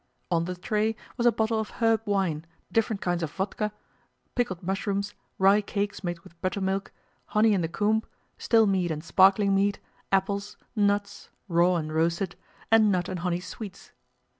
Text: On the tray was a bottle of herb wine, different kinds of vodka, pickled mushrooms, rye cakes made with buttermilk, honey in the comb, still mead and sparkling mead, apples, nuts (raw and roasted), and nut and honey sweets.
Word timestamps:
On 0.31 0.45
the 0.45 0.55
tray 0.55 0.95
was 1.15 1.27
a 1.27 1.31
bottle 1.31 1.59
of 1.59 1.69
herb 1.79 2.01
wine, 2.07 2.43
different 2.71 3.03
kinds 3.03 3.21
of 3.21 3.31
vodka, 3.31 3.71
pickled 4.33 4.63
mushrooms, 4.63 5.13
rye 5.37 5.61
cakes 5.61 6.03
made 6.03 6.21
with 6.21 6.41
buttermilk, 6.41 6.91
honey 7.25 7.53
in 7.53 7.61
the 7.61 7.67
comb, 7.67 8.01
still 8.39 8.65
mead 8.65 8.89
and 8.89 9.03
sparkling 9.03 9.53
mead, 9.53 9.77
apples, 10.11 10.57
nuts 10.75 11.29
(raw 11.47 11.75
and 11.75 11.93
roasted), 11.93 12.35
and 12.71 12.91
nut 12.91 13.09
and 13.09 13.19
honey 13.19 13.39
sweets. 13.39 13.91